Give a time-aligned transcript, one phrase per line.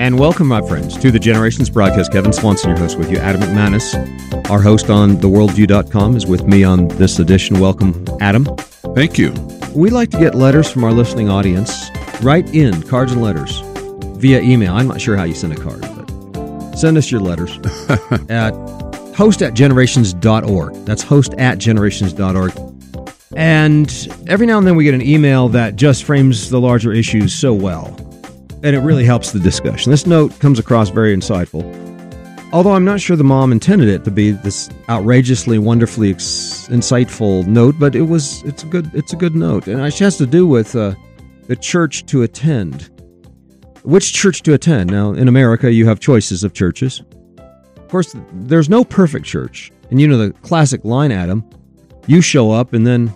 [0.00, 2.10] And welcome, my friends, to the Generations broadcast.
[2.10, 3.18] Kevin Swanson, your host, with you.
[3.18, 7.60] Adam McManus, our host on theworldview.com, is with me on this edition.
[7.60, 8.46] Welcome, Adam.
[8.94, 9.30] Thank you.
[9.74, 11.90] We like to get letters from our listening audience.
[12.22, 13.60] Write in cards and letters
[14.16, 14.72] via email.
[14.72, 17.58] I'm not sure how you send a card, but send us your letters
[18.30, 18.52] at
[19.14, 20.72] host at generations.org.
[20.86, 22.58] That's host at generations.org.
[23.36, 27.34] And every now and then we get an email that just frames the larger issues
[27.34, 28.09] so well.
[28.62, 29.90] And it really helps the discussion.
[29.90, 31.64] This note comes across very insightful.
[32.52, 37.46] Although I'm not sure the mom intended it to be this outrageously, wonderfully ex- insightful
[37.46, 40.26] note, but it was it's a good it's a good note, and it has to
[40.26, 40.94] do with uh,
[41.46, 42.90] the church to attend.
[43.82, 44.90] Which church to attend?
[44.90, 47.02] Now, in America, you have choices of churches.
[47.76, 51.48] Of course, there's no perfect church, and you know the classic line, Adam.
[52.08, 53.14] You show up, and then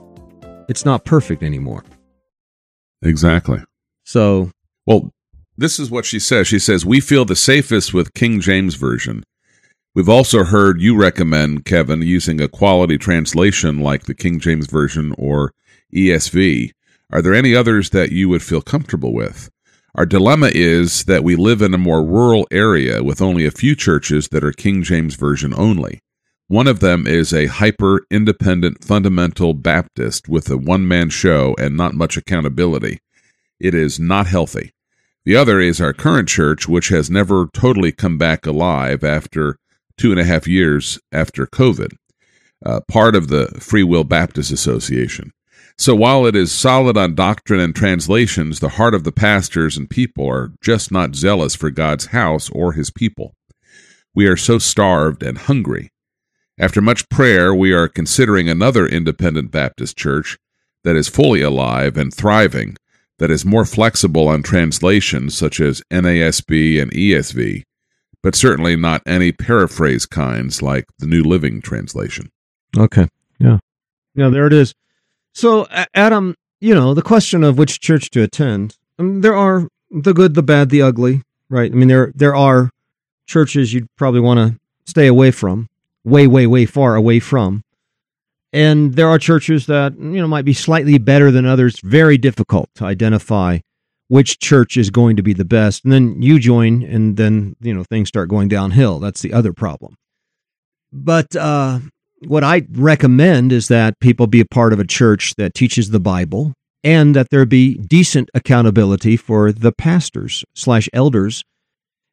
[0.68, 1.84] it's not perfect anymore.
[3.02, 3.58] Exactly.
[4.04, 4.50] So,
[4.86, 5.10] well,
[5.56, 6.46] this is what she says.
[6.46, 9.24] She says, We feel the safest with King James Version.
[9.94, 15.14] We've also heard you recommend, Kevin, using a quality translation like the King James Version
[15.16, 15.52] or
[15.94, 16.72] ESV.
[17.12, 19.50] Are there any others that you would feel comfortable with?
[19.94, 23.76] Our dilemma is that we live in a more rural area with only a few
[23.76, 26.00] churches that are King James Version only.
[26.48, 31.76] One of them is a hyper independent fundamental Baptist with a one man show and
[31.76, 32.98] not much accountability.
[33.60, 34.73] It is not healthy.
[35.24, 39.56] The other is our current church, which has never totally come back alive after
[39.96, 41.96] two and a half years after COVID,
[42.64, 45.32] uh, part of the Free Will Baptist Association.
[45.78, 49.88] So while it is solid on doctrine and translations, the heart of the pastors and
[49.88, 53.34] people are just not zealous for God's house or his people.
[54.14, 55.90] We are so starved and hungry.
[56.60, 60.38] After much prayer, we are considering another independent Baptist church
[60.84, 62.76] that is fully alive and thriving,
[63.18, 67.62] that is more flexible on translations such as NASB and ESV,
[68.22, 72.30] but certainly not any paraphrase kinds like the New Living Translation.
[72.76, 73.08] Okay.
[73.38, 73.58] Yeah.
[74.14, 74.74] Yeah, there it is.
[75.32, 79.68] So, Adam, you know, the question of which church to attend, I mean, there are
[79.90, 81.70] the good, the bad, the ugly, right?
[81.70, 82.70] I mean, there there are
[83.26, 85.68] churches you'd probably want to stay away from,
[86.04, 87.63] way, way, way far away from.
[88.54, 92.70] And there are churches that, you know, might be slightly better than others, very difficult
[92.76, 93.58] to identify
[94.06, 95.82] which church is going to be the best.
[95.82, 99.00] And then you join, and then, you know, things start going downhill.
[99.00, 99.96] That's the other problem.
[100.92, 101.80] But uh,
[102.28, 105.98] what I recommend is that people be a part of a church that teaches the
[105.98, 106.52] Bible
[106.84, 111.42] and that there be decent accountability for the pastors slash elders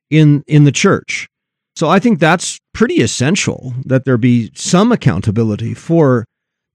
[0.10, 1.28] in in the church.
[1.76, 6.26] So I think that's pretty essential that there be some accountability for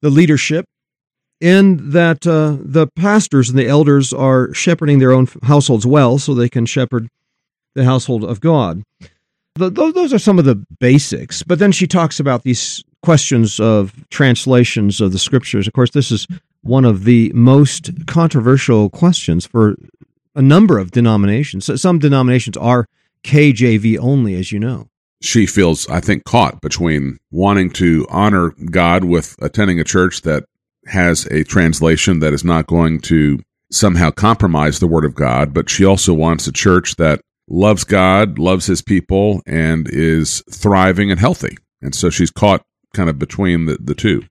[0.03, 0.67] the leadership
[1.41, 6.35] and that uh, the pastors and the elders are shepherding their own households well so
[6.35, 7.09] they can shepherd
[7.75, 8.83] the household of God.
[9.57, 11.43] The, those are some of the basics.
[11.43, 15.67] But then she talks about these questions of translations of the scriptures.
[15.67, 16.27] Of course, this is
[16.63, 19.77] one of the most controversial questions for
[20.35, 21.81] a number of denominations.
[21.81, 22.87] Some denominations are
[23.25, 24.89] KJV only, as you know.
[25.23, 30.45] She feels, I think, caught between wanting to honor God with attending a church that
[30.87, 33.41] has a translation that is not going to
[33.71, 38.39] somehow compromise the Word of God, but she also wants a church that loves God,
[38.39, 41.57] loves His people, and is thriving and healthy.
[41.83, 42.63] And so she's caught
[42.95, 44.25] kind of between the, the two.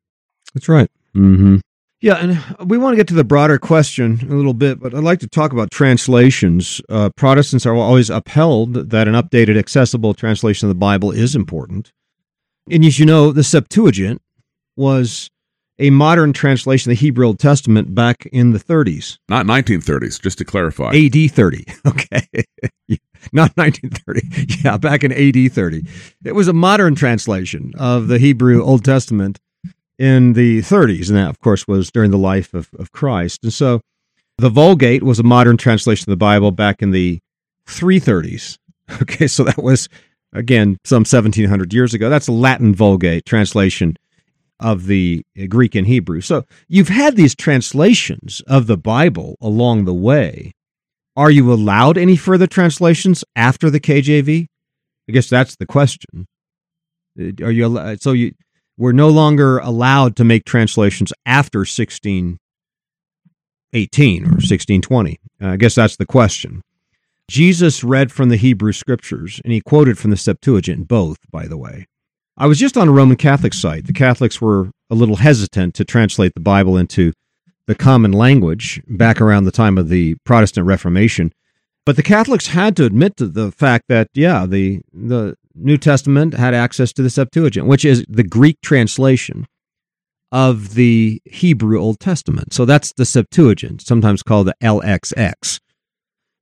[0.53, 0.90] That's right.
[1.16, 1.57] Mm-hmm.
[2.06, 5.04] Yeah, and we want to get to the broader question a little bit, but I'd
[5.04, 6.80] like to talk about translations.
[6.88, 11.92] Uh, Protestants are always upheld that an updated, accessible translation of the Bible is important.
[12.70, 14.22] And as you know, the Septuagint
[14.78, 15.32] was
[15.80, 19.18] a modern translation of the Hebrew Old Testament back in the 30s.
[19.28, 20.96] Not 1930s, just to clarify.
[20.96, 21.66] AD 30.
[21.88, 22.28] Okay.
[23.34, 24.62] Not 1930.
[24.64, 25.82] Yeah, back in AD 30.
[26.24, 29.40] It was a modern translation of the Hebrew Old Testament
[29.97, 31.07] in the 30s.
[31.07, 33.44] And that, of course, was during the life of, of Christ.
[33.44, 33.81] And so
[34.38, 37.19] the Vulgate was a modern translation of the Bible back in the
[37.68, 38.57] 330s.
[39.01, 39.89] Okay, so that was,
[40.31, 42.07] again, some 1700 years ago.
[42.07, 43.97] That's a Latin Vulgate translation
[44.59, 46.21] of the Greek and Hebrew.
[46.21, 50.53] So you've had these translations of the Bible along the way.
[51.15, 54.45] Are you allowed any further translations after the KJV?
[55.09, 56.27] I guess that's the question.
[57.19, 58.33] Uh, are you so you
[58.77, 65.19] we're no longer allowed to make translations after 1618 or 1620.
[65.42, 66.62] Uh, I guess that's the question.
[67.27, 71.57] Jesus read from the Hebrew scriptures and he quoted from the Septuagint, both, by the
[71.57, 71.88] way.
[72.38, 73.88] I was just on a Roman Catholic site.
[73.88, 77.13] The Catholics were a little hesitant to translate the Bible into
[77.66, 81.33] the common language back around the time of the Protestant Reformation.
[81.86, 86.34] But the Catholics had to admit to the fact that, yeah, the, the New Testament
[86.34, 89.48] had access to the Septuagint, which is the Greek translation
[90.31, 92.54] of the Hebrew Old Testament.
[92.54, 95.60] So that's the Septuagint, sometimes called the LXX.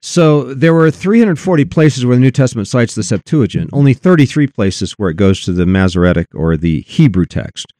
[0.02, 4.94] So there were 340 places where the New Testament cites the Septuagint, only 33 places
[4.94, 7.72] where it goes to the Masoretic or the Hebrew text.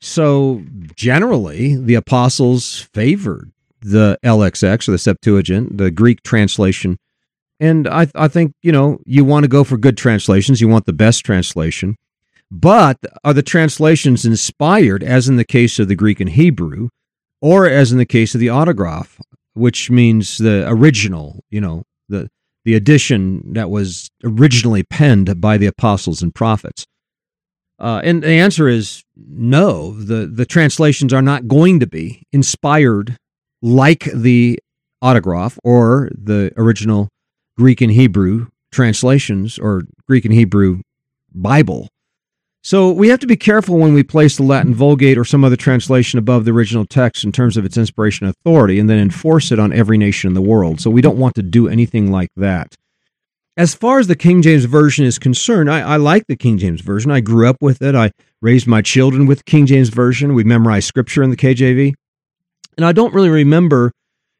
[0.00, 0.62] So
[0.94, 6.96] generally, the apostles favored the LXX or the Septuagint, the Greek translation.
[7.64, 10.84] And I, I think, you know, you want to go for good translations, you want
[10.84, 11.96] the best translation.
[12.50, 16.90] But are the translations inspired, as in the case of the Greek and Hebrew,
[17.40, 19.18] or as in the case of the autograph,
[19.54, 22.28] which means the original, you know, the
[22.66, 26.84] the edition that was originally penned by the apostles and prophets?
[27.78, 29.92] Uh, and the answer is no.
[29.92, 33.16] The the translations are not going to be inspired
[33.62, 34.60] like the
[35.00, 37.08] autograph or the original
[37.56, 40.82] Greek and Hebrew translations or Greek and Hebrew
[41.32, 41.88] Bible.
[42.62, 45.56] So we have to be careful when we place the Latin Vulgate or some other
[45.56, 49.52] translation above the original text in terms of its inspiration and authority and then enforce
[49.52, 50.80] it on every nation in the world.
[50.80, 52.74] So we don't want to do anything like that.
[53.56, 56.80] As far as the King James Version is concerned, I, I like the King James
[56.80, 57.10] Version.
[57.10, 57.94] I grew up with it.
[57.94, 58.10] I
[58.40, 60.34] raised my children with King James Version.
[60.34, 61.92] We memorized scripture in the KJV.
[62.76, 63.92] And I don't really remember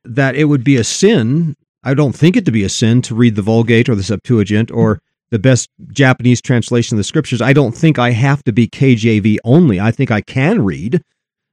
[0.05, 1.55] that it would be a sin.
[1.85, 4.71] I don't think it to be a sin to read the Vulgate or the Septuagint
[4.71, 5.01] or
[5.31, 7.43] the best Japanese translation of the scriptures.
[7.43, 9.79] I don't think I have to be KJV only.
[9.79, 11.03] I think I can read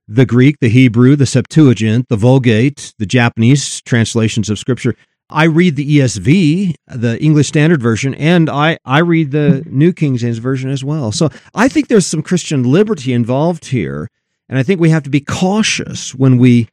[0.07, 4.95] the Greek, the Hebrew, the Septuagint, the Vulgate, the Japanese translations of scripture.
[5.30, 10.18] I read the ESV, the English Standard Version, and I, I read the New King
[10.18, 11.12] James Version as well.
[11.12, 14.10] So I think there's some Christian liberty involved here.
[14.50, 16.68] And I think we have to be cautious when we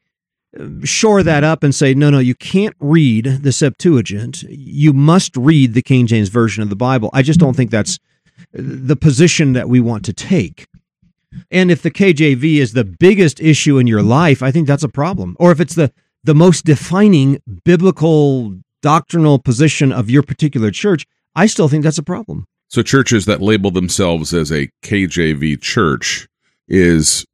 [0.84, 4.42] shore that up and say, no, no, you can't read the Septuagint.
[4.42, 7.10] You must read the King James Version of the Bible.
[7.12, 7.98] I just don't think that's
[8.52, 10.66] the position that we want to take.
[11.50, 14.88] And if the KJV is the biggest issue in your life, I think that's a
[14.88, 15.36] problem.
[15.38, 15.92] Or if it's the,
[16.24, 22.02] the most defining biblical doctrinal position of your particular church, I still think that's a
[22.02, 22.46] problem.
[22.68, 26.28] So churches that label themselves as a KJV church
[26.66, 27.24] is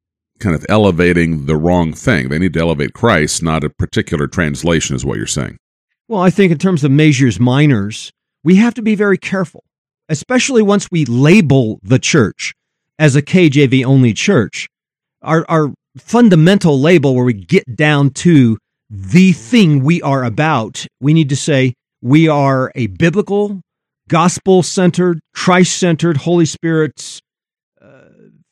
[0.44, 2.28] kind of elevating the wrong thing.
[2.28, 5.56] They need to elevate Christ, not a particular translation, is what you're saying.
[6.06, 8.12] Well, I think in terms of majors, minors,
[8.44, 9.64] we have to be very careful,
[10.08, 12.52] especially once we label the church
[12.98, 14.68] as a KJV only church.
[15.22, 18.58] Our, our fundamental label, where we get down to
[18.90, 23.62] the thing we are about, we need to say we are a biblical,
[24.08, 27.20] gospel centered, Christ centered, Holy Spirit's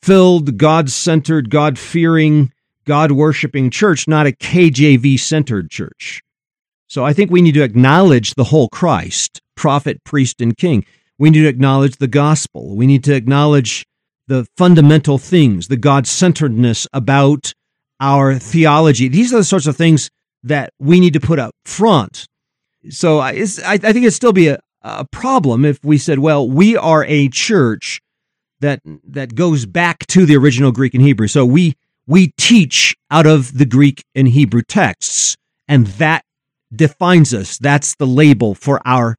[0.03, 2.53] filled, God centered, God fearing,
[2.85, 6.23] God worshiping church, not a KJV centered church.
[6.89, 10.85] So I think we need to acknowledge the whole Christ, prophet, priest, and king.
[11.19, 12.77] We need to acknowledge the gospel.
[12.77, 13.87] We need to acknowledge
[14.27, 17.55] the fundamental things, the God centeredness about
[17.99, 19.09] our theology.
[19.09, 20.11] These are the sorts of things
[20.43, 22.27] that we need to put up front.
[22.91, 26.77] So I, I think it'd still be a, a problem if we said, well, we
[26.77, 28.02] are a church
[28.63, 31.29] that that goes back to the original Greek and Hebrew.
[31.29, 31.75] So we
[32.07, 35.37] we teach out of the Greek and Hebrew texts,
[35.69, 36.25] and that
[36.75, 37.59] defines us.
[37.59, 39.17] That's the label for our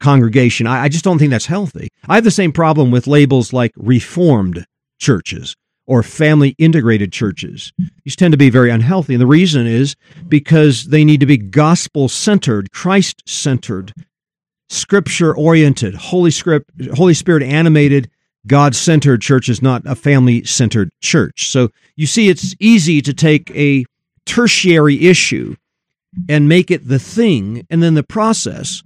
[0.00, 0.66] congregation.
[0.66, 1.88] I, I just don't think that's healthy.
[2.08, 4.66] I have the same problem with labels like Reformed
[4.98, 5.54] churches
[5.86, 7.72] or family integrated churches.
[8.04, 9.14] These tend to be very unhealthy.
[9.14, 9.96] And the reason is
[10.28, 13.92] because they need to be gospel centered, Christ centered,
[14.70, 18.10] scripture oriented, Holy Script, Holy Spirit animated,
[18.46, 21.50] God centered church is not a family centered church.
[21.50, 23.84] So you see, it's easy to take a
[24.26, 25.56] tertiary issue
[26.28, 28.82] and make it the thing, and then the process,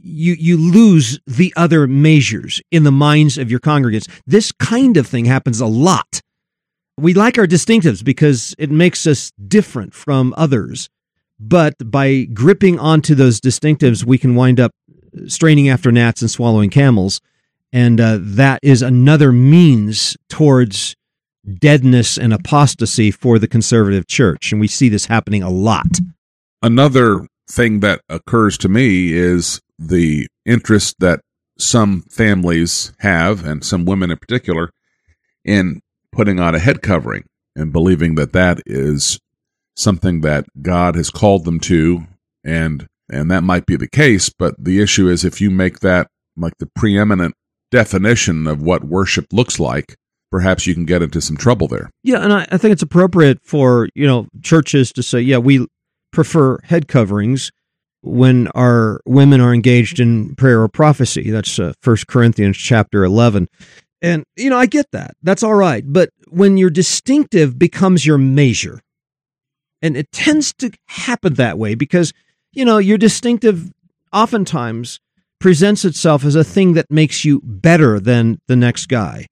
[0.00, 4.08] you, you lose the other measures in the minds of your congregants.
[4.26, 6.20] This kind of thing happens a lot.
[6.96, 10.88] We like our distinctives because it makes us different from others.
[11.38, 14.72] But by gripping onto those distinctives, we can wind up
[15.26, 17.20] straining after gnats and swallowing camels
[17.72, 20.94] and uh, that is another means towards
[21.60, 24.52] deadness and apostasy for the conservative church.
[24.52, 25.98] And we see this happening a lot.
[26.62, 31.20] Another thing that occurs to me is the interest that
[31.58, 34.70] some families have, and some women in particular,
[35.44, 35.80] in
[36.12, 37.24] putting on a head covering
[37.56, 39.18] and believing that that is
[39.76, 42.06] something that God has called them to,
[42.44, 44.30] and and that might be the case.
[44.30, 47.34] But the issue is if you make that like the preeminent
[47.70, 49.96] definition of what worship looks like,
[50.30, 51.90] perhaps you can get into some trouble there.
[52.02, 55.66] Yeah, and I, I, think it's appropriate for you know churches to say, yeah, we
[56.12, 57.50] prefer head coverings,
[58.02, 61.30] when our women are engaged in prayer or prophecy.
[61.30, 63.48] That's uh, Corinthians chapter 11.
[64.00, 65.16] And, you know, I get that.
[65.22, 65.82] That's all right.
[65.86, 68.80] But when your distinctive becomes your measure,
[69.82, 72.12] and it tends to happen that way because,
[72.52, 73.72] you know, your distinctive
[74.12, 75.00] oftentimes
[75.40, 79.26] presents itself as a thing that makes you better than the next guy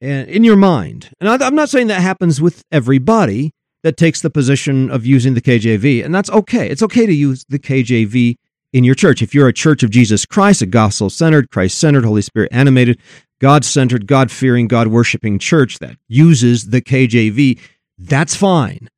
[0.00, 1.10] in your mind.
[1.20, 5.40] And I'm not saying that happens with everybody that takes the position of using the
[5.40, 6.68] KJV, and that's okay.
[6.68, 8.36] It's okay to use the KJV
[8.72, 9.22] in your church.
[9.22, 13.00] If you're a church of Jesus Christ, a gospel centered, Christ centered, Holy Spirit animated,
[13.40, 17.58] God centered, God fearing, God worshiping church that uses the KJV,
[17.98, 18.88] that's fine.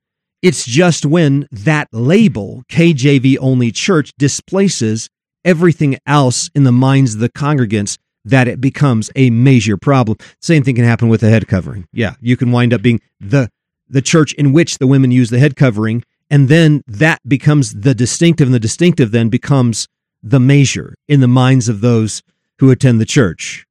[0.43, 5.09] It's just when that label, KJV only church, displaces
[5.45, 10.17] everything else in the minds of the congregants that it becomes a major problem.
[10.41, 11.87] Same thing can happen with the head covering.
[11.93, 13.51] Yeah, you can wind up being the
[13.89, 17.95] the church in which the women use the head covering, and then that becomes the
[17.95, 19.87] distinctive, and the distinctive then becomes
[20.23, 22.23] the measure in the minds of those
[22.59, 23.67] who attend the church.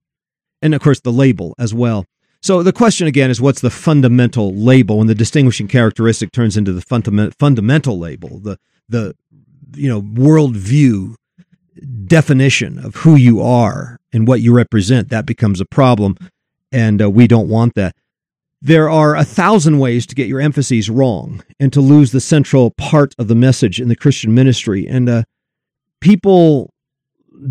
[0.62, 2.06] And of course, the label as well.
[2.42, 6.74] So the question again is what's the fundamental label when the distinguishing characteristic turns into
[6.74, 8.58] the fundament, fundamental label, the
[8.90, 9.16] the
[9.74, 11.16] you know worldview
[12.06, 16.18] definition of who you are and what you represent, that becomes a problem,
[16.72, 17.96] and uh, we don't want that.
[18.62, 22.72] There are a thousand ways to get your emphases wrong and to lose the central
[22.72, 25.24] part of the message in the Christian ministry, and uh,
[26.00, 26.72] people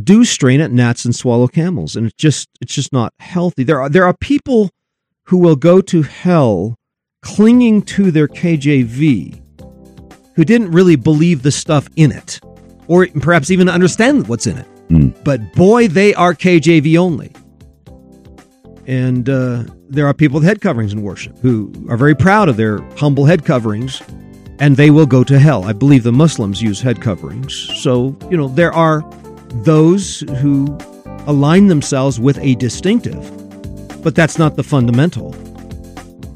[0.05, 3.65] do strain at gnats and swallow camels, and it's just it's just not healthy.
[3.65, 4.71] There are there are people
[5.25, 6.77] who will go to hell
[7.23, 9.41] clinging to their KJV
[10.37, 12.41] who didn't really believe the stuff in it
[12.91, 14.67] or perhaps even understand what's in it.
[14.89, 15.15] Mm.
[15.23, 17.31] But boy, they are KJV only.
[18.85, 22.57] And uh, there are people with head coverings in worship who are very proud of
[22.57, 24.03] their humble head coverings,
[24.59, 25.63] and they will go to hell.
[25.63, 27.55] I believe the Muslims use head coverings.
[27.81, 29.09] So, you know, there are
[29.63, 30.77] those who
[31.29, 33.23] align themselves with a distinctive,
[34.03, 35.33] but that's not the fundamental.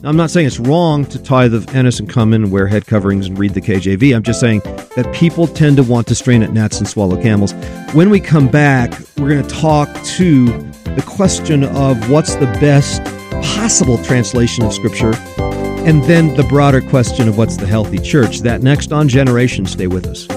[0.05, 3.27] I'm not saying it's wrong to tithe of anise and cummin and wear head coverings
[3.27, 4.15] and read the KJV.
[4.15, 4.61] I'm just saying
[4.97, 7.55] that people tend to want to strain at gnats and swallow camels.
[7.95, 10.45] When we come back, we're going to talk to
[10.95, 13.03] the question of what's the best
[13.43, 15.15] possible translation of Scripture,
[15.87, 18.41] and then the broader question of what's the healthy church.
[18.41, 19.65] That next on Generation.
[19.65, 20.29] Stay with us.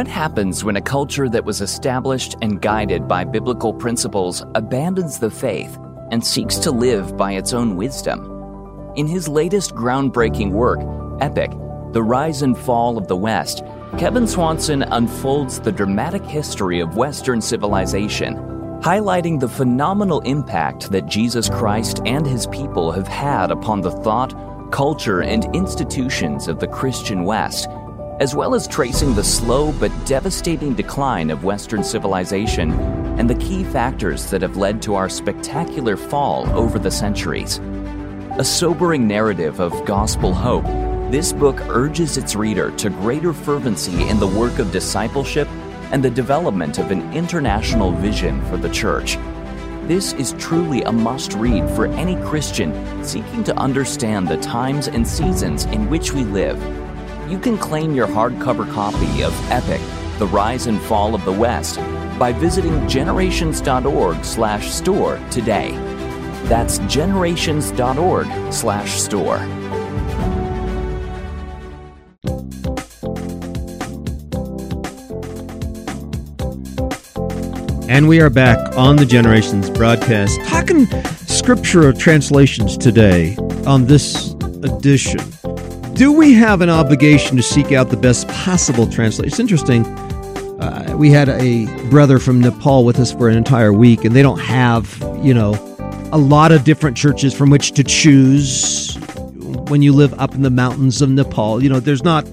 [0.00, 5.30] What happens when a culture that was established and guided by biblical principles abandons the
[5.30, 5.78] faith
[6.10, 8.94] and seeks to live by its own wisdom?
[8.96, 10.80] In his latest groundbreaking work,
[11.20, 11.50] Epic
[11.92, 13.62] The Rise and Fall of the West,
[13.98, 18.36] Kevin Swanson unfolds the dramatic history of Western civilization,
[18.80, 24.32] highlighting the phenomenal impact that Jesus Christ and his people have had upon the thought,
[24.72, 27.68] culture, and institutions of the Christian West
[28.20, 32.70] as well as tracing the slow but devastating decline of Western civilization
[33.18, 37.58] and the key factors that have led to our spectacular fall over the centuries.
[38.38, 40.64] A sobering narrative of gospel hope,
[41.10, 45.48] this book urges its reader to greater fervency in the work of discipleship
[45.90, 49.16] and the development of an international vision for the church.
[49.88, 55.08] This is truly a must read for any Christian seeking to understand the times and
[55.08, 56.62] seasons in which we live
[57.30, 59.80] you can claim your hardcover copy of Epic,
[60.18, 61.78] The Rise and Fall of the West
[62.18, 65.70] by visiting generations.org/store today.
[66.44, 69.38] That's generations.org/store.
[77.88, 80.86] And we are back on the Generations broadcast talking
[81.26, 85.20] scripture translations today on this edition
[86.00, 89.28] do we have an obligation to seek out the best possible translation?
[89.28, 89.84] It's interesting.
[89.84, 94.22] Uh, we had a brother from Nepal with us for an entire week, and they
[94.22, 95.52] don't have, you know,
[96.10, 98.96] a lot of different churches from which to choose
[99.68, 101.62] when you live up in the mountains of Nepal.
[101.62, 102.26] You know, there's not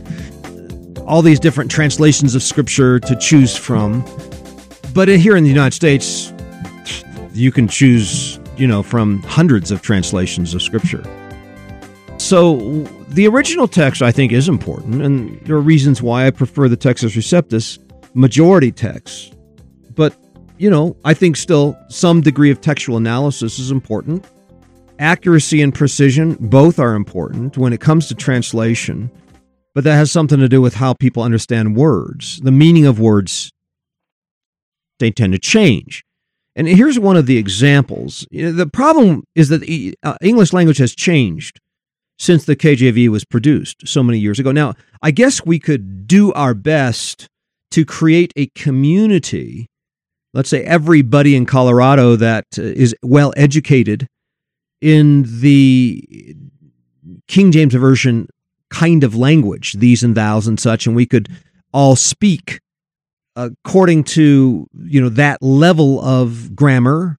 [1.06, 4.02] all these different translations of scripture to choose from.
[4.94, 6.32] But here in the United States,
[7.34, 11.04] you can choose, you know, from hundreds of translations of scripture.
[12.18, 16.68] So the original text, I think, is important, and there are reasons why I prefer
[16.68, 17.80] the Textus Receptus
[18.14, 19.34] majority text.
[19.96, 20.16] But,
[20.58, 24.26] you know, I think still some degree of textual analysis is important.
[25.00, 29.10] Accuracy and precision both are important when it comes to translation,
[29.74, 32.40] but that has something to do with how people understand words.
[32.42, 33.52] The meaning of words
[35.00, 36.04] they tend to change.
[36.56, 38.26] And here's one of the examples.
[38.32, 41.60] The problem is that the uh, English language has changed
[42.18, 44.52] since the KJV was produced so many years ago.
[44.52, 47.28] Now, I guess we could do our best
[47.72, 49.68] to create a community.
[50.34, 54.08] Let's say everybody in Colorado that uh, well educated
[54.82, 56.36] in the
[57.28, 58.28] King James Version
[58.70, 61.30] kind of language, these and thous and such, and we could
[61.74, 62.60] all speak
[63.36, 67.18] according to you know that level of grammar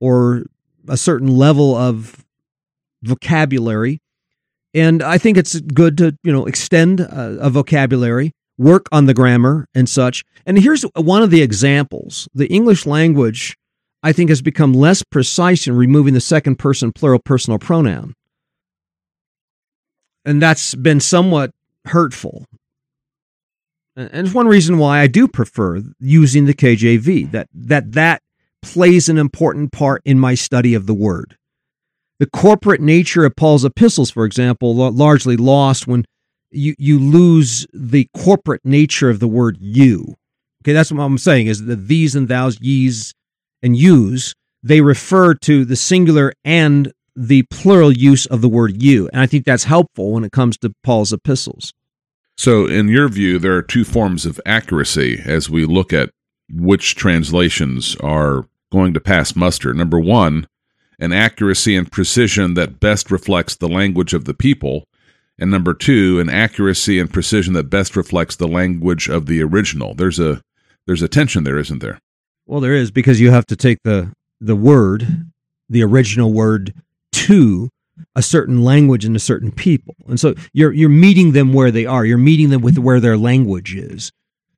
[0.00, 0.44] or
[0.88, 2.24] a certain level of
[3.02, 4.00] vocabulary
[4.74, 9.14] and i think it's good to you know extend a, a, vocabulary work on the
[9.14, 10.22] grammar and such.
[10.44, 12.28] And here's one of the examples.
[12.34, 13.56] The english language
[14.02, 18.14] i think has become less precise in removing the second person plural personal pronoun.
[20.24, 21.50] And that's been somewhat
[21.86, 22.44] hurtful.
[23.96, 28.22] And it's one reason why I do prefer using the KJV that that that
[28.62, 31.36] plays an important part in my study of the word.
[32.20, 36.04] The corporate nature of Paul's epistles, for example, largely lost when
[36.50, 40.16] you you lose the corporate nature of the word you.
[40.62, 43.14] Okay, that's what I'm saying is that these and thous, ye's
[43.62, 49.08] and yous, they refer to the singular and the plural use of the word you.
[49.14, 51.72] And I think that's helpful when it comes to Paul's epistles.
[52.36, 56.10] So, in your view, there are two forms of accuracy as we look at
[56.52, 59.72] which translations are going to pass muster.
[59.72, 60.46] Number one,
[61.00, 64.84] an accuracy and precision that best reflects the language of the people.
[65.38, 69.94] And number two, an accuracy and precision that best reflects the language of the original.
[69.94, 70.42] There's a
[70.86, 71.98] there's a tension there, isn't there?
[72.46, 75.30] Well, there is because you have to take the the word,
[75.68, 76.74] the original word,
[77.12, 77.70] to
[78.14, 79.94] a certain language and a certain people.
[80.06, 82.04] And so you're you're meeting them where they are.
[82.04, 84.12] You're meeting them with where their language is.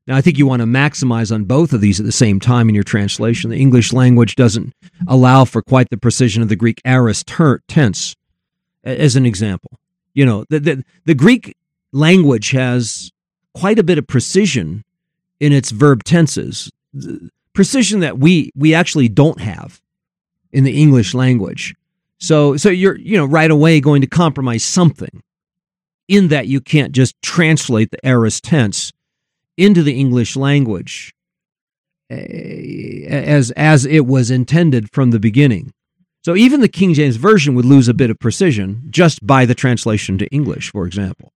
[0.07, 2.69] Now I think you want to maximize on both of these at the same time
[2.69, 3.51] in your translation.
[3.51, 4.75] The English language doesn't
[5.07, 8.17] allow for quite the precision of the Greek aorist ter- tense
[8.85, 9.79] as an example.
[10.15, 11.57] You know, the, the the Greek
[11.93, 13.11] language has
[13.55, 14.85] quite a bit of precision
[15.41, 16.71] in its verb tenses.
[17.53, 19.81] Precision that we we actually don't have
[20.53, 21.75] in the English language.
[22.19, 25.23] So so you're you know right away going to compromise something
[26.09, 28.93] in that you can't just translate the aorist tense
[29.57, 31.15] into the English language
[32.11, 35.73] eh, as as it was intended from the beginning.
[36.25, 39.55] So even the King James version would lose a bit of precision just by the
[39.55, 41.33] translation to English, for example.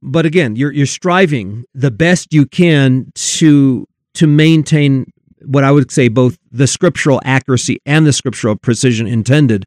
[0.00, 5.06] But again, you're you're striving the best you can to to maintain
[5.44, 9.64] what I would say both the scriptural accuracy and the scriptural precision intended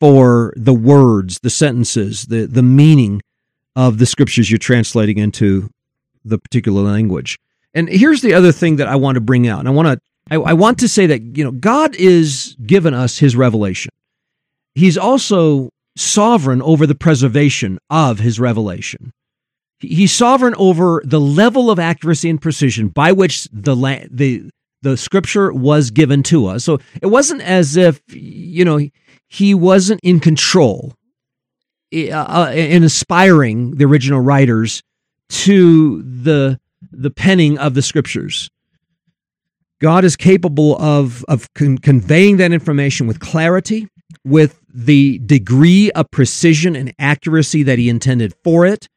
[0.00, 3.22] for the words, the sentences, the, the meaning
[3.76, 5.70] of the scriptures you're translating into
[6.24, 7.38] the particular language.
[7.74, 9.60] And here's the other thing that I want to bring out.
[9.60, 9.98] And I want to
[10.30, 13.90] I, I want to say that you know God is given us his revelation.
[14.74, 19.12] He's also sovereign over the preservation of his revelation.
[19.78, 23.74] He's sovereign over the level of accuracy and precision by which the
[24.10, 24.50] the
[24.82, 26.64] the scripture was given to us.
[26.64, 28.80] So it wasn't as if you know
[29.28, 30.94] he wasn't in control
[31.94, 34.82] uh, uh, in inspiring the original writers
[35.28, 36.58] to the
[36.92, 38.50] the penning of the scriptures.
[39.80, 43.88] God is capable of of con- conveying that information with clarity,
[44.24, 48.88] with the degree of precision and accuracy that He intended for it.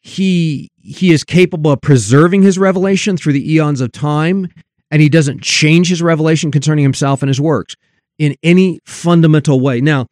[0.00, 4.48] He He is capable of preserving His revelation through the eons of time,
[4.90, 7.74] and He doesn't change His revelation concerning Himself and His works
[8.18, 9.80] in any fundamental way.
[9.80, 10.06] Now,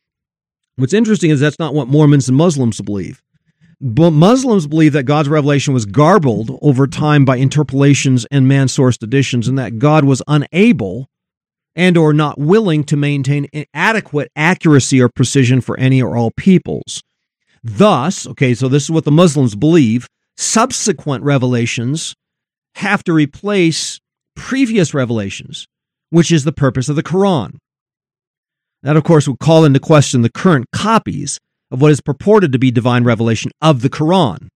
[0.77, 3.23] what's interesting is that's not what Mormons and Muslims believe.
[3.81, 9.49] But Muslims believe that God's revelation was garbled over time by interpolations and man-sourced additions,
[9.49, 11.09] and that God was unable
[11.75, 17.03] and or not willing to maintain adequate accuracy or precision for any or all peoples.
[17.63, 22.15] Thus, okay, so this is what the Muslims believe, subsequent revelations
[22.77, 23.99] have to replace
[24.37, 25.67] previous revelations,
[26.11, 27.57] which is the purpose of the Quran.
[28.83, 31.39] That, of course, would call into question the current copies
[31.71, 34.49] of what is purported to be divine revelation of the Quran.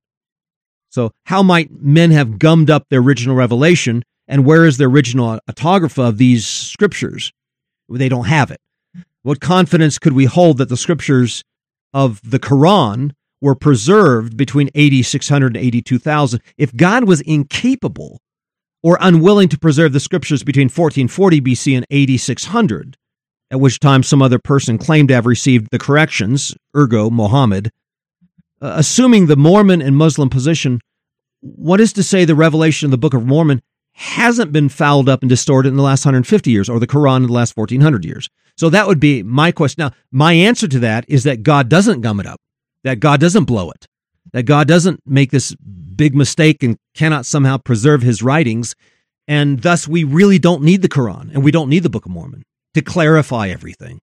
[0.90, 5.40] So, how might men have gummed up their original revelation, and where is the original
[5.48, 7.32] autographa of these scriptures?
[7.88, 8.60] They don't have it.
[9.22, 11.42] What confidence could we hold that the scriptures
[11.92, 18.20] of the Quran were preserved between 8600 and 82,000 if God was incapable
[18.82, 22.96] or unwilling to preserve the scriptures between 1440 BC and 8600?
[23.54, 27.70] At which time some other person claimed to have received the corrections, ergo Mohammed.
[28.60, 30.80] Uh, assuming the Mormon and Muslim position,
[31.40, 33.62] what is to say the revelation of the Book of Mormon
[33.92, 37.26] hasn't been fouled up and distorted in the last 150 years or the Quran in
[37.28, 38.28] the last 1400 years.
[38.56, 39.82] So that would be my question.
[39.82, 42.40] Now, my answer to that is that God doesn't gum it up,
[42.82, 43.86] that God doesn't blow it,
[44.32, 48.74] that God doesn't make this big mistake and cannot somehow preserve his writings.
[49.28, 52.10] And thus, we really don't need the Quran and we don't need the Book of
[52.10, 52.42] Mormon
[52.74, 54.00] to clarify everything.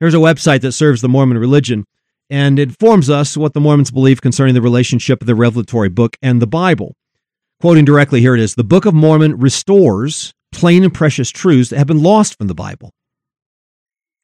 [0.00, 1.84] There's a website that serves the Mormon religion
[2.30, 6.42] and informs us what the Mormons believe concerning the relationship of the revelatory book and
[6.42, 6.94] the Bible.
[7.60, 11.78] Quoting directly, here it is The Book of Mormon restores plain and precious truths that
[11.78, 12.92] have been lost from the Bible.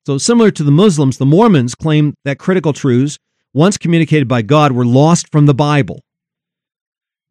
[0.06, 3.18] So, similar to the Muslims, the Mormons claim that critical truths,
[3.52, 6.00] once communicated by God, were lost from the Bible.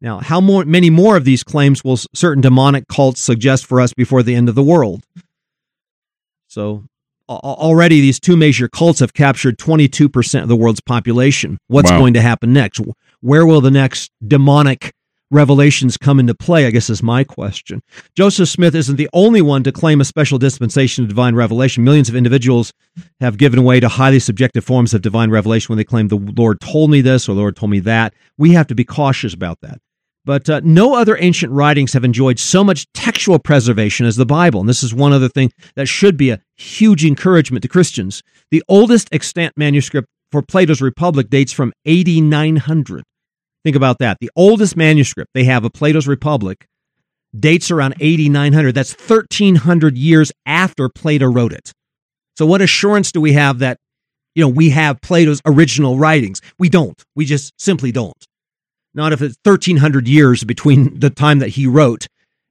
[0.00, 3.94] Now, how more, many more of these claims will certain demonic cults suggest for us
[3.94, 5.04] before the end of the world?
[6.54, 6.84] So,
[7.28, 11.58] already these two major cults have captured 22% of the world's population.
[11.66, 11.98] What's wow.
[11.98, 12.80] going to happen next?
[13.20, 14.92] Where will the next demonic
[15.32, 16.64] revelations come into play?
[16.64, 17.82] I guess is my question.
[18.16, 21.82] Joseph Smith isn't the only one to claim a special dispensation of divine revelation.
[21.82, 22.72] Millions of individuals
[23.18, 26.60] have given way to highly subjective forms of divine revelation when they claim the Lord
[26.60, 28.14] told me this or the Lord told me that.
[28.38, 29.80] We have to be cautious about that.
[30.24, 34.60] But uh, no other ancient writings have enjoyed so much textual preservation as the Bible.
[34.60, 38.22] And this is one other thing that should be a huge encouragement to Christians.
[38.50, 43.04] The oldest extant manuscript for Plato's Republic dates from 8900.
[43.64, 44.18] Think about that.
[44.20, 46.66] The oldest manuscript they have of Plato's Republic
[47.38, 48.74] dates around 8900.
[48.74, 51.72] That's 1300 years after Plato wrote it.
[52.36, 53.78] So what assurance do we have that
[54.34, 56.40] you know we have Plato's original writings?
[56.58, 57.00] We don't.
[57.14, 58.24] We just simply don't
[58.94, 62.06] not if it's 1300 years between the time that he wrote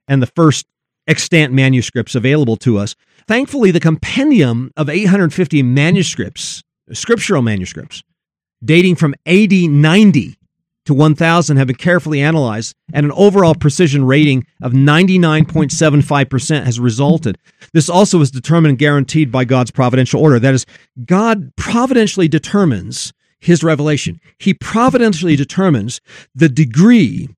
[0.08, 0.66] and the first
[1.08, 2.96] extant manuscripts available to us.
[3.28, 8.04] Thankfully, the compendium of 850 manuscripts, scriptural manuscripts,
[8.64, 10.38] dating from AD 90
[10.86, 17.38] to 1000 have been carefully analyzed, and an overall precision rating of 99.75% has resulted.
[17.72, 20.40] This also is determined and guaranteed by God's providential order.
[20.40, 20.66] That is,
[21.06, 24.20] God providentially determines his revelation.
[24.40, 26.00] He providentially determines
[26.34, 27.30] the degree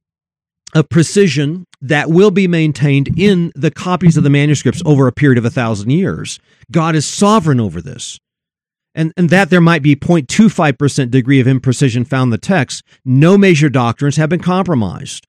[0.74, 5.38] of precision that will be maintained in the copies of the manuscripts over a period
[5.38, 6.40] of a thousand years.
[6.72, 8.20] God is sovereign over this.
[8.94, 13.38] And, and that there might be 0.25% degree of imprecision found in the text, no
[13.38, 15.28] major doctrines have been compromised.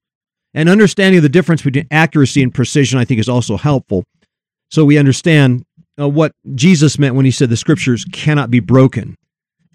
[0.54, 4.04] And understanding the difference between accuracy and precision, I think, is also helpful.
[4.70, 5.64] So we understand
[5.98, 9.16] uh, what Jesus meant when he said the scriptures cannot be broken.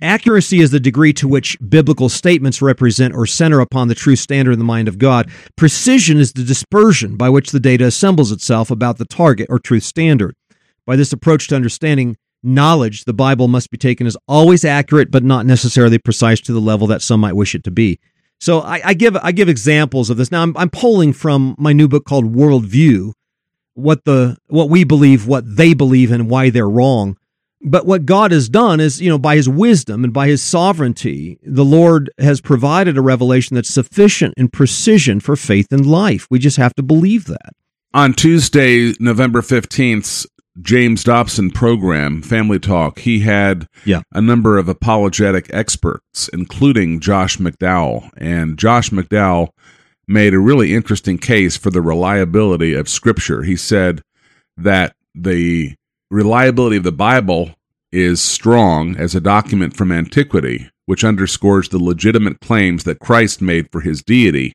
[0.01, 4.53] Accuracy is the degree to which biblical statements represent or center upon the true standard
[4.53, 5.29] in the mind of God.
[5.55, 9.83] Precision is the dispersion by which the data assembles itself about the target or truth
[9.83, 10.35] standard.
[10.87, 15.23] By this approach to understanding knowledge, the Bible must be taken as always accurate, but
[15.23, 17.99] not necessarily precise to the level that some might wish it to be.
[18.39, 20.31] So I, I give I give examples of this.
[20.31, 23.11] Now I'm, I'm pulling from my new book called Worldview,
[23.75, 27.17] what the what we believe, what they believe, and why they're wrong.
[27.63, 31.37] But what God has done is, you know, by his wisdom and by his sovereignty,
[31.43, 36.27] the Lord has provided a revelation that's sufficient in precision for faith and life.
[36.31, 37.51] We just have to believe that.
[37.93, 40.25] On Tuesday, November 15th,
[40.61, 44.01] James Dobson program, Family Talk, he had yeah.
[44.11, 48.09] a number of apologetic experts, including Josh McDowell.
[48.17, 49.49] And Josh McDowell
[50.07, 53.43] made a really interesting case for the reliability of Scripture.
[53.43, 54.01] He said
[54.57, 55.75] that the
[56.11, 57.55] reliability of the Bible
[57.91, 63.71] is strong as a document from antiquity, which underscores the legitimate claims that Christ made
[63.71, 64.53] for his deity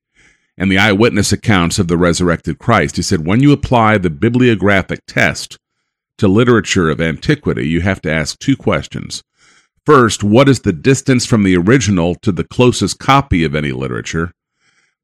[0.59, 2.97] and the eyewitness accounts of the resurrected Christ.
[2.97, 5.57] He said, when you apply the bibliographic test
[6.19, 9.23] to literature of antiquity, you have to ask two questions.
[9.85, 14.33] First, what is the distance from the original to the closest copy of any literature?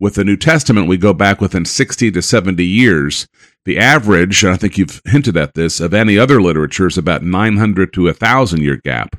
[0.03, 3.29] With the New Testament, we go back within 60 to 70 years.
[3.65, 7.23] The average, and I think you've hinted at this, of any other literature is about
[7.23, 9.15] 900 to 1,000 year gap.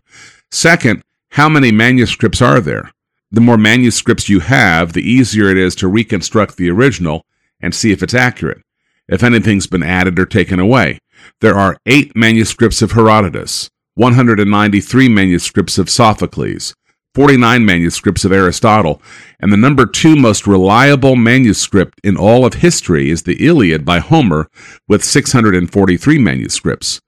[0.52, 2.91] Second, how many manuscripts are there?
[3.32, 7.26] The more manuscripts you have, the easier it is to reconstruct the original
[7.62, 8.62] and see if it's accurate,
[9.08, 11.00] if anything's been added or taken away.
[11.39, 16.76] There are eight manuscripts of Herodotus, 193 manuscripts of Sophocles,
[17.15, 19.02] 49 manuscripts of Aristotle,
[19.39, 23.99] and the number two most reliable manuscript in all of history is the Iliad by
[23.99, 24.49] Homer
[24.88, 26.99] with 643 manuscripts.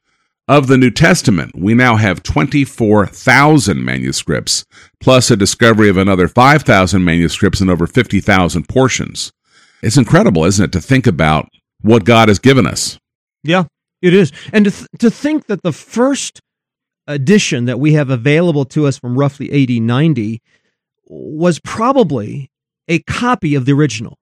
[0.47, 4.63] Of the New Testament, we now have 24,000 manuscripts,
[4.99, 9.31] plus a discovery of another 5,000 manuscripts and over 50,000 portions.
[9.81, 11.49] It's incredible, isn't it, to think about
[11.81, 12.99] what God has given us?
[13.43, 13.63] Yeah,
[14.03, 14.31] it is.
[14.53, 16.41] And to, th- to think that the first
[17.07, 20.41] edition that we have available to us from roughly 80 90
[21.07, 22.49] was probably
[22.87, 24.17] a copy of the original.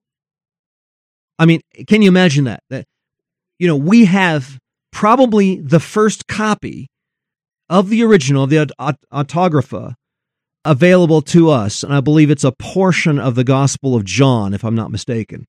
[1.40, 2.64] I mean, can you imagine that?
[2.70, 2.86] That
[3.60, 4.60] you know, we have
[4.92, 6.90] probably the first copy
[7.70, 8.70] of the original the
[9.12, 9.96] autographa
[10.66, 14.64] available to us, and I believe it's a portion of the Gospel of John, if
[14.64, 15.46] I'm not mistaken.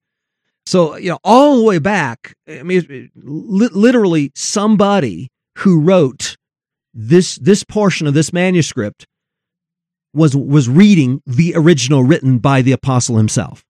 [0.66, 6.33] So, you know, all the way back, I mean, literally somebody who wrote
[6.94, 9.06] this this portion of this manuscript
[10.14, 13.64] was was reading the original written by the apostle himself.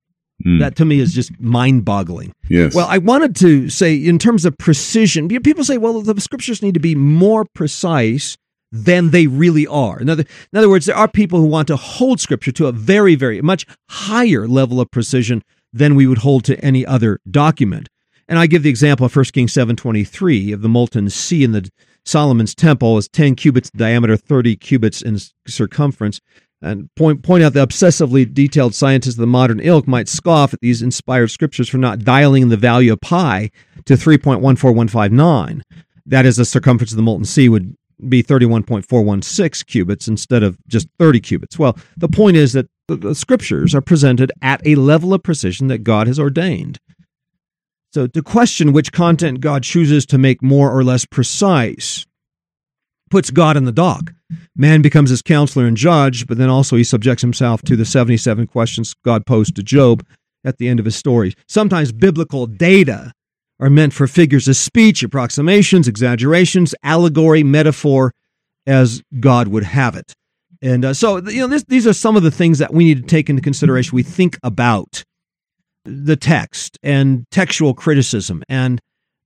[0.44, 0.58] Mm.
[0.58, 2.32] That to me is just mind boggling.
[2.48, 2.74] Yes.
[2.74, 6.74] Well, I wanted to say, in terms of precision, people say, well, the scriptures need
[6.74, 8.36] to be more precise
[8.72, 10.00] than they really are.
[10.00, 12.72] In other, in other words, there are people who want to hold scripture to a
[12.72, 17.88] very, very much higher level of precision than we would hold to any other document.
[18.28, 21.70] And I give the example of 1 Kings 7.23 of the molten sea in the
[22.04, 26.20] Solomon's temple is 10 cubits in diameter, 30 cubits in circumference.
[26.60, 30.60] And point, point out the obsessively detailed scientists of the modern ilk might scoff at
[30.60, 33.50] these inspired scriptures for not dialing the value of pi
[33.84, 35.62] to 3.14159.
[36.06, 37.76] That is, the circumference of the molten sea would
[38.08, 41.58] be 31.416 cubits instead of just 30 cubits.
[41.58, 45.68] Well, the point is that the, the scriptures are presented at a level of precision
[45.68, 46.78] that God has ordained.
[47.94, 52.04] So, to question which content God chooses to make more or less precise
[53.08, 54.12] puts God in the dock.
[54.56, 58.48] Man becomes his counselor and judge, but then also he subjects himself to the 77
[58.48, 60.04] questions God posed to Job
[60.44, 61.34] at the end of his story.
[61.46, 63.12] Sometimes biblical data
[63.60, 68.12] are meant for figures of speech, approximations, exaggerations, allegory, metaphor,
[68.66, 70.14] as God would have it.
[70.60, 73.02] And uh, so, you know, this, these are some of the things that we need
[73.02, 73.94] to take into consideration.
[73.94, 75.04] We think about
[75.84, 78.80] the text and textual criticism and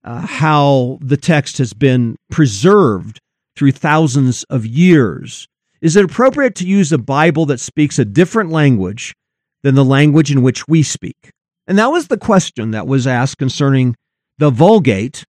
[0.05, 3.21] uh, how the text has been preserved
[3.57, 5.47] through thousands of years.
[5.81, 9.14] Is it appropriate to use a Bible that speaks a different language
[9.62, 11.31] than the language in which we speak?
[11.66, 13.94] And that was the question that was asked concerning
[14.38, 15.25] the Vulgate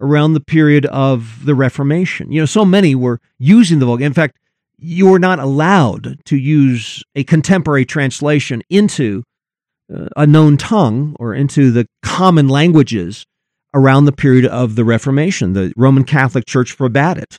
[0.00, 2.30] around the period of the Reformation.
[2.32, 4.06] You know, so many were using the Vulgate.
[4.06, 4.38] In fact,
[4.78, 9.22] you were not allowed to use a contemporary translation into
[10.16, 13.26] a known tongue or into the common languages
[13.74, 15.52] around the period of the Reformation.
[15.52, 17.38] The Roman Catholic Church forbade it.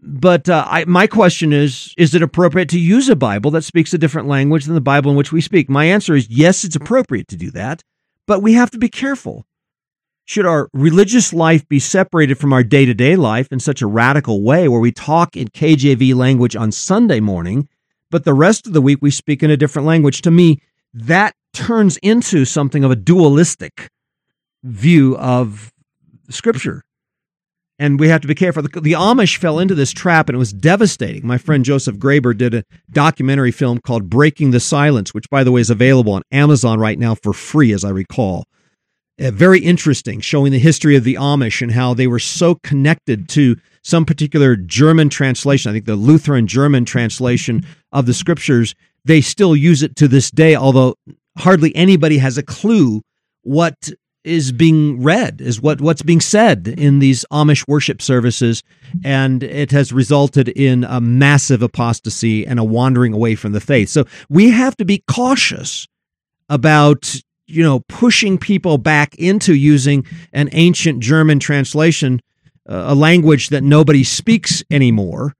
[0.00, 3.94] But uh, I, my question is Is it appropriate to use a Bible that speaks
[3.94, 5.68] a different language than the Bible in which we speak?
[5.68, 7.82] My answer is yes, it's appropriate to do that,
[8.26, 9.46] but we have to be careful.
[10.24, 13.86] Should our religious life be separated from our day to day life in such a
[13.86, 17.68] radical way where we talk in KJV language on Sunday morning,
[18.10, 20.22] but the rest of the week we speak in a different language?
[20.22, 20.60] To me,
[20.92, 23.88] that turns into something of a dualistic
[24.62, 25.72] view of
[26.28, 26.82] scripture.
[27.78, 28.62] And we have to be careful.
[28.62, 31.26] The, the, Amish fell into this trap and it was devastating.
[31.26, 35.52] My friend Joseph Graber did a documentary film called Breaking the Silence, which, by the
[35.52, 38.46] way, is available on Amazon right now for free, as I recall.
[39.20, 43.28] Uh, very interesting, showing the history of the Amish and how they were so connected
[43.30, 45.70] to some particular German translation.
[45.70, 48.74] I think the Lutheran German translation of the scriptures.
[49.04, 50.96] They still use it to this day, although
[51.38, 53.02] hardly anybody has a clue
[53.42, 53.90] what
[54.26, 58.62] is being read is what what's being said in these Amish worship services
[59.04, 63.88] and it has resulted in a massive apostasy and a wandering away from the faith.
[63.88, 65.86] So we have to be cautious
[66.48, 67.14] about
[67.46, 72.20] you know pushing people back into using an ancient German translation
[72.68, 75.34] uh, a language that nobody speaks anymore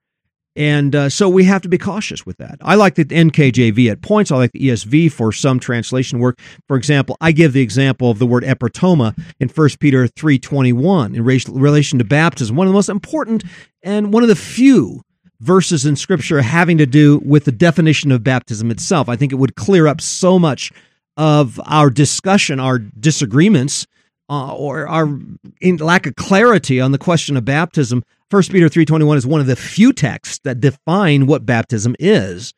[0.57, 2.57] and uh, so we have to be cautious with that.
[2.63, 4.31] I like the NKJV at points.
[4.31, 6.41] I like the ESV for some translation work.
[6.67, 11.25] For example, I give the example of the word epitoma in 1 Peter 3.21 in
[11.61, 13.45] relation to baptism, one of the most important
[13.83, 15.03] and one of the few
[15.41, 19.11] verses in Scripture having to do with the definition of baptism itself.
[19.11, 20.73] I think it would clear up so much
[21.19, 23.87] of our discussion, our disagreements,
[24.31, 25.19] uh, or our
[25.79, 29.55] lack of clarity on the question of baptism 1 Peter 3:21 is one of the
[29.55, 32.55] few texts that define what baptism is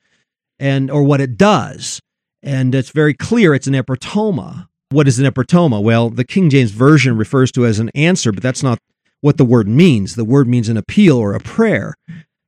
[0.58, 2.00] and or what it does.
[2.42, 4.68] And it's very clear it's an epitoma.
[4.90, 5.82] What is an epitoma?
[5.82, 8.78] Well, the King James version refers to as an answer, but that's not
[9.20, 10.14] what the word means.
[10.14, 11.94] The word means an appeal or a prayer.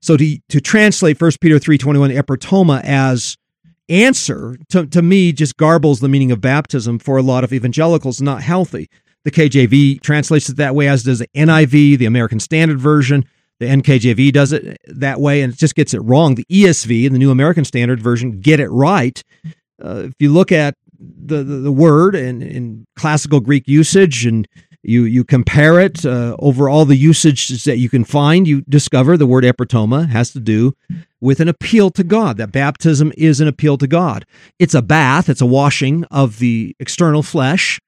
[0.00, 3.36] So to to translate 1 Peter 3:21 epitoma as
[3.90, 8.22] answer to, to me just garbles the meaning of baptism for a lot of evangelicals
[8.22, 8.88] not healthy
[9.24, 13.24] the KJV translates it that way, as does the NIV, the American Standard Version.
[13.58, 16.34] The NKJV does it that way, and it just gets it wrong.
[16.34, 19.22] The ESV and the New American Standard Version get it right.
[19.82, 24.48] Uh, if you look at the, the, the word in, in classical Greek usage and
[24.82, 29.16] you you compare it uh, over all the usages that you can find, you discover
[29.16, 30.74] the word epitoma has to do
[31.20, 32.38] with an appeal to God.
[32.38, 34.24] That baptism is an appeal to God.
[34.58, 37.78] It's a bath, it's a washing of the external flesh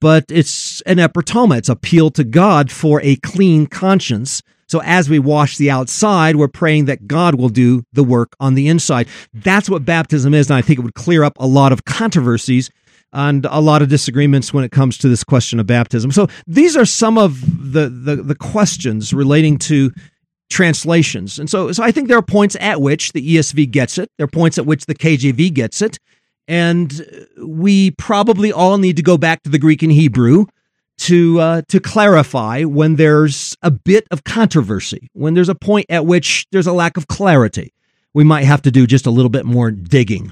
[0.00, 1.58] but it's an epitoma.
[1.58, 4.42] It's appeal to God for a clean conscience.
[4.68, 8.54] So as we wash the outside, we're praying that God will do the work on
[8.54, 9.08] the inside.
[9.34, 10.48] That's what baptism is.
[10.48, 12.70] And I think it would clear up a lot of controversies
[13.12, 16.10] and a lot of disagreements when it comes to this question of baptism.
[16.10, 17.40] So these are some of
[17.72, 19.92] the, the, the questions relating to
[20.48, 21.38] translations.
[21.38, 24.10] And so, so I think there are points at which the ESV gets it.
[24.16, 25.98] There are points at which the KJV gets it.
[26.48, 30.46] And we probably all need to go back to the Greek and Hebrew
[30.98, 36.06] to uh, to clarify when there's a bit of controversy, when there's a point at
[36.06, 37.72] which there's a lack of clarity.
[38.14, 40.30] We might have to do just a little bit more digging.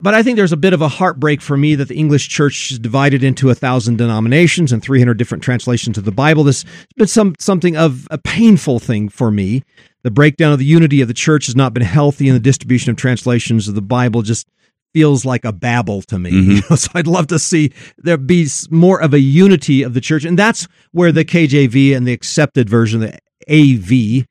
[0.00, 2.70] But I think there's a bit of a heartbreak for me that the English church
[2.70, 6.44] is divided into a thousand denominations and 300 different translations of the Bible.
[6.44, 9.64] This has been some, something of a painful thing for me.
[10.04, 12.90] The breakdown of the unity of the church has not been healthy, and the distribution
[12.92, 14.46] of translations of the Bible just
[14.92, 16.28] feels like a babble to me.
[16.38, 16.50] Mm-hmm.
[16.50, 20.00] You know, so I'd love to see there be more of a unity of the
[20.00, 23.18] church, and that's where the KJV and the accepted version, the
[23.50, 24.26] AV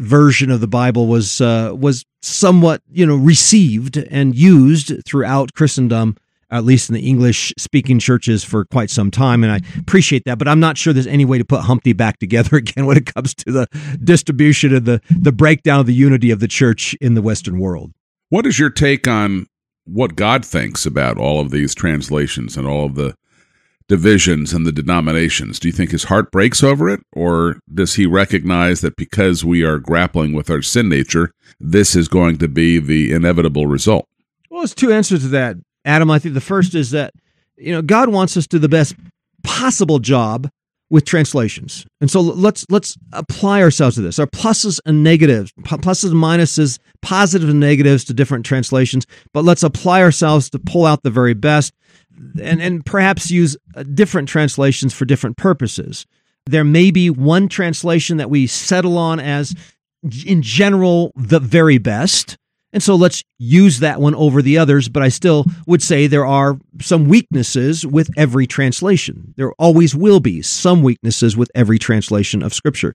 [0.00, 6.16] version of the Bible, was uh, was somewhat you know received and used throughout Christendom,
[6.50, 10.38] at least in the English speaking churches for quite some time, and I appreciate that.
[10.38, 13.12] But I'm not sure there's any way to put Humpty back together again when it
[13.12, 13.66] comes to the
[14.02, 17.92] distribution of the the breakdown of the unity of the church in the Western world.
[18.30, 19.46] What is your take on
[19.92, 23.14] what God thinks about all of these translations and all of the
[23.88, 25.58] divisions and the denominations?
[25.58, 29.64] Do you think his heart breaks over it, or does he recognize that because we
[29.64, 34.06] are grappling with our sin nature, this is going to be the inevitable result?
[34.48, 36.10] Well, there's two answers to that, Adam.
[36.10, 37.12] I think the first is that
[37.56, 38.94] you know God wants us to do the best
[39.42, 40.50] possible job
[40.90, 41.86] with translations.
[42.00, 44.18] And so let's let's apply ourselves to this.
[44.18, 49.62] Our pluses and negatives, pluses and minuses, positives and negatives to different translations, but let's
[49.62, 51.72] apply ourselves to pull out the very best
[52.42, 56.06] and and perhaps use uh, different translations for different purposes.
[56.46, 59.54] There may be one translation that we settle on as
[60.26, 62.36] in general the very best
[62.72, 66.26] and so let's use that one over the others, but I still would say there
[66.26, 69.34] are some weaknesses with every translation.
[69.36, 72.94] There always will be some weaknesses with every translation of scripture.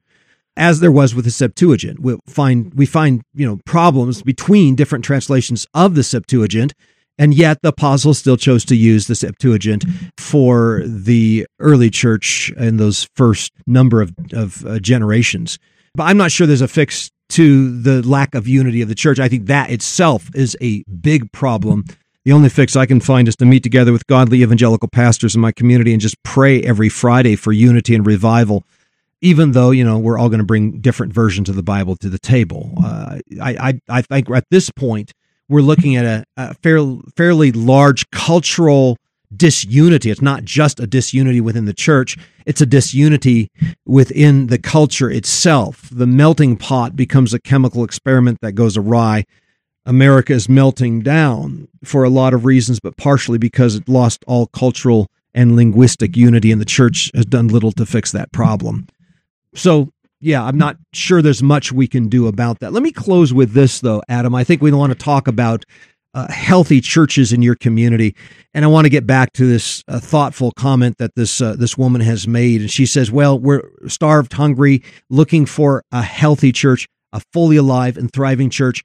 [0.58, 2.00] As there was with the Septuagint.
[2.00, 6.74] We find we find, you know, problems between different translations of the Septuagint,
[7.18, 9.84] and yet the apostles still chose to use the Septuagint
[10.18, 15.60] for the early church in those first number of, of uh, generations.
[15.94, 19.20] But I'm not sure there's a fixed to the lack of unity of the church.
[19.20, 21.86] I think that itself is a big problem.
[22.24, 25.42] The only fix I can find is to meet together with godly evangelical pastors in
[25.42, 28.64] my community and just pray every Friday for unity and revival,
[29.22, 32.10] even though, you know, we're all going to bring different versions of the Bible to
[32.10, 32.74] the table.
[32.84, 35.14] Uh, I, I, I think at this point,
[35.48, 36.80] we're looking at a, a fair,
[37.16, 38.98] fairly large cultural
[39.36, 40.10] disunity.
[40.10, 43.50] It's not just a disunity within the church, it's a disunity
[43.86, 45.90] within the culture itself.
[45.92, 49.26] The melting pot becomes a chemical experiment that goes awry.
[49.86, 54.48] America is melting down for a lot of reasons, but partially because it lost all
[54.48, 58.88] cultural and linguistic unity, and the church has done little to fix that problem.
[59.54, 62.72] So, yeah, I'm not sure there's much we can do about that.
[62.72, 64.34] Let me close with this, though, Adam.
[64.34, 65.66] I think we want to talk about
[66.16, 68.16] uh, healthy churches in your community.
[68.54, 71.78] And I want to get back to this uh, thoughtful comment that this uh, this
[71.78, 76.88] woman has made, and she says, "Well, we're starved, hungry, looking for a healthy church,
[77.12, 78.84] a fully alive and thriving church."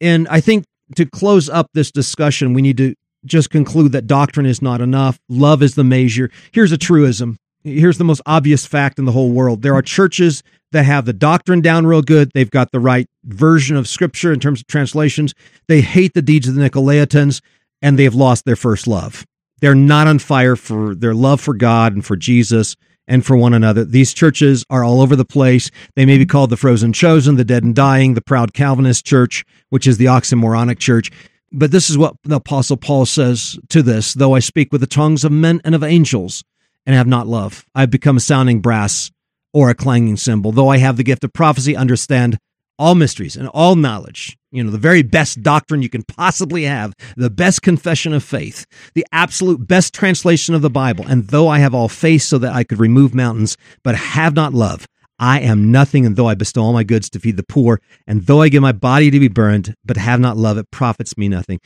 [0.00, 0.64] And I think
[0.96, 5.18] to close up this discussion, we need to just conclude that doctrine is not enough.
[5.28, 6.30] Love is the measure.
[6.52, 7.36] Here's a truism.
[7.62, 9.62] Here's the most obvious fact in the whole world.
[9.62, 10.42] There are churches
[10.76, 12.30] that have the doctrine down real good.
[12.34, 15.34] They've got the right version of scripture in terms of translations.
[15.68, 17.40] They hate the deeds of the Nicolaitans
[17.80, 19.24] and they've lost their first love.
[19.62, 22.76] They're not on fire for their love for God and for Jesus
[23.08, 23.86] and for one another.
[23.86, 25.70] These churches are all over the place.
[25.94, 29.46] They may be called the frozen chosen, the dead and dying, the proud Calvinist church,
[29.70, 31.10] which is the oxymoronic church.
[31.52, 34.86] But this is what the apostle Paul says to this, though I speak with the
[34.86, 36.44] tongues of men and of angels
[36.84, 39.10] and have not love, I've become a sounding brass
[39.56, 40.52] or a clanging cymbal.
[40.52, 42.36] Though I have the gift of prophecy, understand
[42.78, 46.92] all mysteries and all knowledge, you know, the very best doctrine you can possibly have,
[47.16, 51.06] the best confession of faith, the absolute best translation of the Bible.
[51.08, 54.52] And though I have all faith so that I could remove mountains, but have not
[54.52, 54.86] love,
[55.18, 56.04] I am nothing.
[56.04, 58.60] And though I bestow all my goods to feed the poor, and though I give
[58.60, 61.60] my body to be burned, but have not love, it profits me nothing.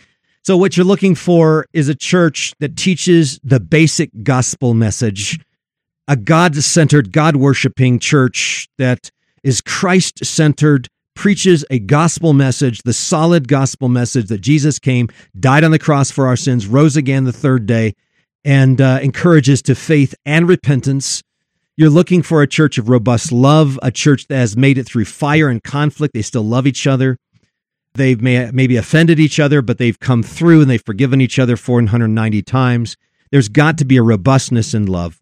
[0.44, 5.40] So what you're looking for is a church that teaches the basic gospel message
[6.10, 9.10] a God centered, God worshiping church that
[9.44, 15.08] is Christ centered, preaches a gospel message, the solid gospel message that Jesus came,
[15.38, 17.94] died on the cross for our sins, rose again the third day,
[18.44, 21.22] and uh, encourages to faith and repentance.
[21.76, 25.04] You're looking for a church of robust love, a church that has made it through
[25.04, 26.12] fire and conflict.
[26.12, 27.18] They still love each other.
[27.94, 31.56] They've may, maybe offended each other, but they've come through and they've forgiven each other
[31.56, 32.96] 490 times.
[33.30, 35.20] There's got to be a robustness in love.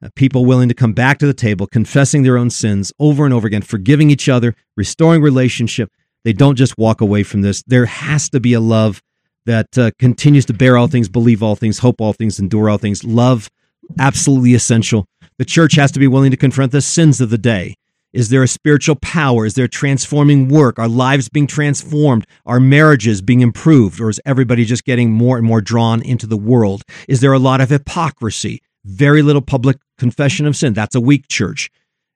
[0.00, 3.34] Uh, people willing to come back to the table, confessing their own sins over and
[3.34, 5.90] over again, forgiving each other, restoring relationship.
[6.24, 7.64] They don't just walk away from this.
[7.66, 9.02] There has to be a love
[9.46, 12.78] that uh, continues to bear all things, believe all things, hope all things, endure all
[12.78, 13.02] things.
[13.02, 13.50] Love,
[13.98, 15.06] absolutely essential.
[15.38, 17.74] The church has to be willing to confront the sins of the day.
[18.12, 19.46] Is there a spiritual power?
[19.46, 20.78] Is there transforming work?
[20.78, 22.26] Are lives being transformed?
[22.46, 24.00] Are marriages being improved?
[24.00, 26.82] Or is everybody just getting more and more drawn into the world?
[27.08, 28.60] Is there a lot of hypocrisy?
[28.84, 30.72] Very little public confession of sin.
[30.72, 31.70] That's a weak church.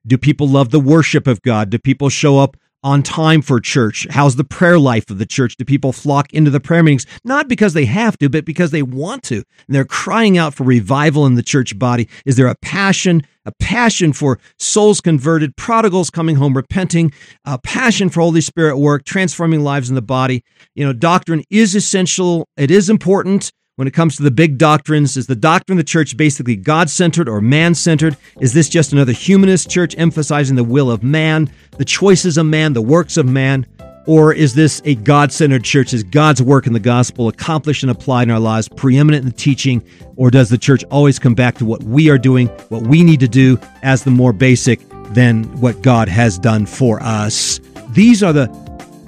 [0.05, 1.69] Do people love the worship of God?
[1.69, 4.05] Do people show up on time for church?
[4.09, 5.55] How's the prayer life of the church?
[5.55, 7.05] Do people flock into the prayer meetings?
[7.23, 9.35] Not because they have to, but because they want to.
[9.35, 12.09] And they're crying out for revival in the church body.
[12.25, 17.13] Is there a passion, a passion for souls converted, prodigals coming home, repenting,
[17.45, 20.43] a passion for Holy Spirit work, transforming lives in the body?
[20.75, 22.49] You know, doctrine is essential.
[22.57, 25.17] It is important when it comes to the big doctrines?
[25.17, 28.17] Is the doctrine of the church basically God centered or man centered?
[28.39, 32.73] Is this just another humanist church emphasizing the will of man, the choices of man,
[32.73, 33.65] the works of man?
[34.05, 35.93] Or is this a God centered church?
[35.93, 39.35] Is God's work in the gospel accomplished and applied in our lives, preeminent in the
[39.35, 39.81] teaching?
[40.17, 43.21] Or does the church always come back to what we are doing, what we need
[43.21, 44.81] to do as the more basic
[45.13, 47.61] than what God has done for us?
[47.91, 48.47] These are the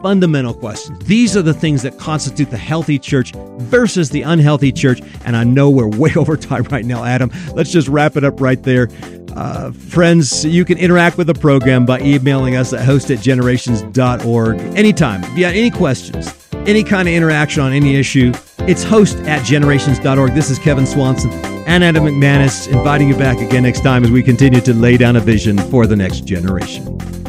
[0.05, 1.03] fundamental questions.
[1.05, 5.01] These are the things that constitute the healthy church versus the unhealthy church.
[5.25, 7.31] And I know we're way over time right now, Adam.
[7.55, 8.89] Let's just wrap it up right there.
[9.35, 14.59] Uh, friends, you can interact with the program by emailing us at host at generations.org
[14.77, 15.23] anytime.
[15.23, 16.31] If you have any questions,
[16.67, 20.35] any kind of interaction on any issue, it's host at generations.org.
[20.35, 21.31] This is Kevin Swanson
[21.65, 25.15] and Adam McManus inviting you back again next time as we continue to lay down
[25.15, 27.24] a vision for the next generation.